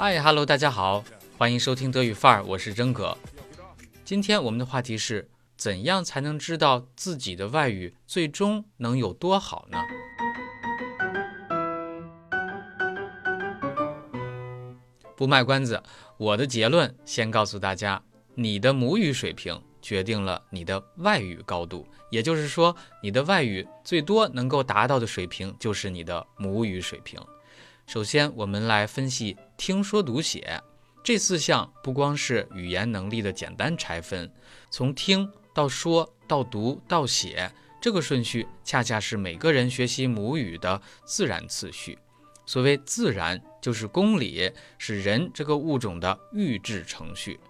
[0.00, 1.04] 嗨哈喽，大家好，
[1.36, 3.14] 欢迎收听德语范儿，我是真格。
[4.02, 5.28] 今天我们的话题是
[5.58, 9.78] 怎样才能知道自己的外语最终能有多好呢？
[15.14, 15.82] 不卖关子，
[16.16, 18.02] 我的结论先告诉大家：
[18.34, 27.20] 你的母语水平决定了你的外语高度，也就是说，你的外语最多能够达到的水平就是你的母语水平。
[27.92, 30.62] 首先，我们来分析听说读写
[31.02, 34.32] 这四项，不光是语言能力的简单拆分，
[34.70, 41.98] 从听到说到读到写，这个顺序恰恰是每个人学习母语的自然次序。
[42.46, 47.40] 所谓自然，就是公理，是人这个物种的预制程序。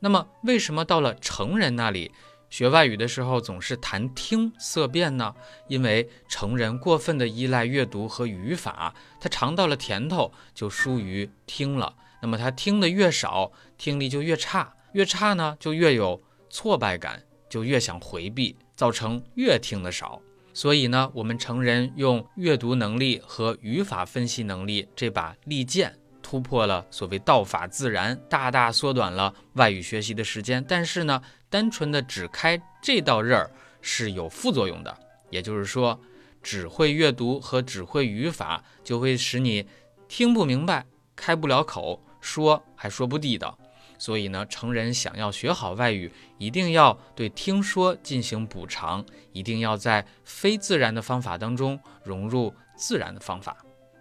[0.00, 2.10] 那么，为什么到了成人那里？
[2.50, 5.34] 学外语的时候总是谈听色变呢，
[5.68, 11.94] 因为成人过分的依赖阅读和语法，他尝到了甜头就疏于听了。
[12.20, 20.20] 那么他听得越少，听力就越差，越差呢就越有挫败感，就越想回避，造成越听得少。
[20.54, 25.96] 所以呢，我们成人用阅读能力和语法分析能力这把利剑。
[26.28, 30.62] 突破了所谓道法自然，大大缩短了外语学习的时间。
[30.68, 34.94] 但是呢，单纯的只开这道刃儿是有副作用的。
[35.30, 35.98] 也就是说，
[36.42, 39.66] 只会阅读和只会语法，就会使你
[40.06, 40.84] 听不明白、
[41.16, 43.58] 开不了口，说还说不地道。
[43.96, 53.56] 所以呢，成人想要学好外语，一定要对听说进行补偿，一定要在非自然的方法当中融入自然的方法。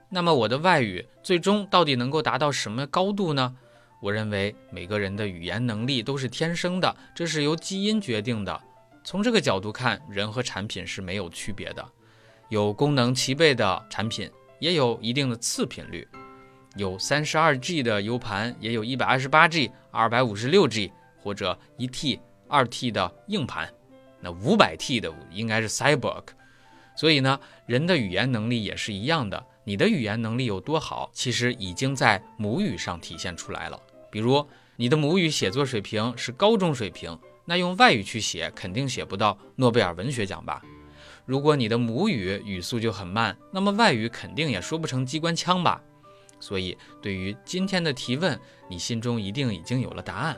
[0.10, 3.56] 那么我的外语最终到底能够达到什么高度呢？
[4.02, 8.62] 我认为每个人的语言能力都是天生的，这是由基因决定的。
[9.04, 11.86] 从这个角度看，人和产品是没有区别的，
[12.50, 16.08] 有功能齐备的产品，也有一定的次品率，
[16.76, 23.74] 有三十二 G 的 U 盘，也有一百二十八 G、二百五十六 G 或者一 T、二 T 的硬盘，
[24.22, 26.24] 那五百 T 的应该是 Cyborg。
[26.96, 29.44] 所以呢，人的语言能力也是一样的。
[29.68, 33.78] 你的语言能力有多好，其实已经在母语上体现出来了。
[34.10, 34.48] 比如，
[34.78, 40.64] 你的母语写作水平是高中水平，那用外语去写，肯定写不到诺贝尔文学奖吧？
[41.26, 45.82] 如果你的母语语速就很慢，那么外语肯定也说不成机关枪吧？
[46.40, 48.40] 所以，对于今天的提问，
[48.70, 50.38] 你心中一定已经有了答案。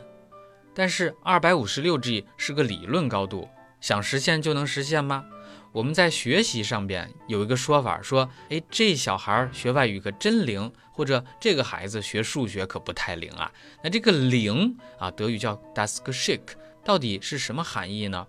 [0.73, 3.47] 但是，二百五十六 G 是个理论高度，
[3.79, 5.23] 想实现就能实现吗？
[5.71, 13.51] 我们在学习上边有一个说法，说，哎，这小孩学外语可真灵，或者这个孩子学数学可不太灵啊。
[13.83, 18.25] 那这个灵啊，德语叫 das g e s h i c k 到底是什么含义呢？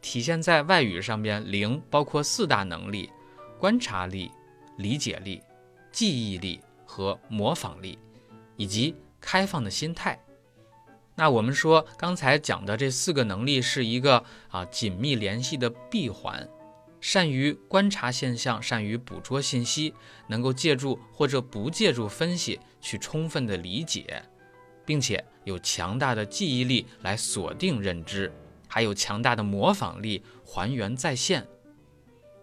[0.00, 3.10] 体现在外语上边，灵包括四大能力：
[3.58, 4.30] 观察力、
[4.78, 5.42] 理解力、
[5.92, 7.98] 记忆力和模仿力，
[8.56, 10.18] 以及开放的心态。
[11.16, 16.48] 那我们说刚才讲的这四个能力是一个啊紧密联系的闭环。
[17.00, 19.94] 善于观察现象，善于捕捉信息，
[20.28, 24.22] 能够借助或者不借助分析去充分的理解，
[24.84, 28.32] 并且有强大的记忆力来锁定认知，
[28.66, 31.46] 还有强大的模仿力还原再现。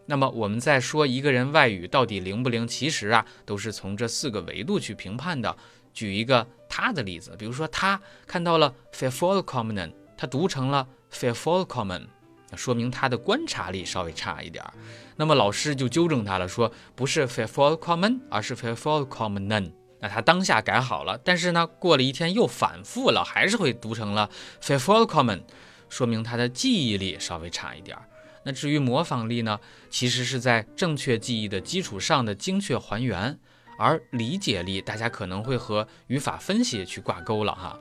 [0.06, 5.58] 那么我们在说一个人外语到底灵不灵，其实啊都是从这四个维度去评判的。
[5.94, 11.26] 举一个他的例子，比如说他看到了 f a i r f u l c o m m o n 他读成了 f
[11.26, 12.08] a i r f u l c o m m o n
[12.56, 14.74] 说明他的观察力稍微差一点儿，
[15.16, 18.68] 那么老师就纠正他了，说不是 f a i r f o l c o m m o n 而是 f
[18.68, 24.30] a i r f o l c o m m o n 那他当下改好了，但是呢，过了一天又反复了，还是会读成了
[24.60, 25.44] f a i r f o l c o m m o n
[25.90, 28.04] 说明他的记忆力稍微差一点儿。
[28.44, 33.40] 那至于模仿力呢，其实是在正确记忆的基础上的精确还原，
[33.80, 37.80] 而理解力大家可能会和语法分析去挂钩了哈。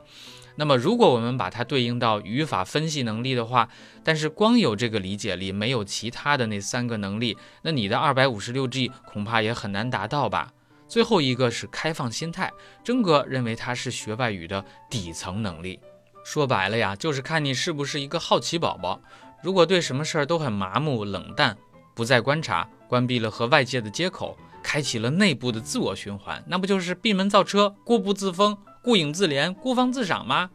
[0.56, 3.69] 那么，如果我们把它对应到语法分析能力的话，
[4.04, 10.52] 但是光有这个理解力，没有其他的那三个能力，那你的二百五十六 G 恐怕也很难达到吧。
[10.87, 12.52] 最后一个是开放心态，
[12.84, 15.81] 真哥认为它是学外语的底层能力。
[16.25, 19.00] 说白了呀，就是看你是不是一个好奇宝宝。
[19.43, 21.56] 如果对什么事儿都很麻木冷淡，
[21.94, 28.56] 不再观察，关闭了和外界的接口，开启了内部的自我循环，那不就是闭门造车，固步自封？
[28.84, 30.50] 顾影自怜，孤芳自赏吗？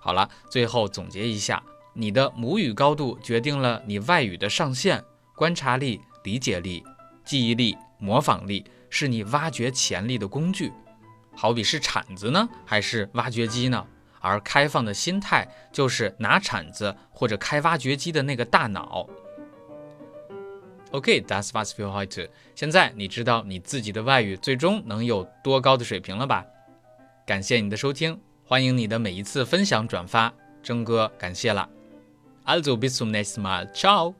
[0.00, 5.04] 好了，最后总结一下，你的母语高度决定了你外语的上限。
[5.36, 6.82] 观察力、理解力、
[7.24, 10.72] 记忆力、模仿力是你挖掘潜力的工具，
[11.36, 13.86] 好比是铲子呢，还是挖掘机呢？
[14.20, 19.06] 而开放的心态就是拿铲子或者开挖掘机的那个大脑。
[20.90, 22.22] OK，that's what's feel how to。
[22.56, 26.44] 现在你知道你自己的外语最终能有多高的水平了吧？
[27.28, 30.32] 感谢你的收听欢迎你的每一次分享转发。
[30.62, 31.68] 征哥感谢了。
[32.46, 34.14] I'll do business my chow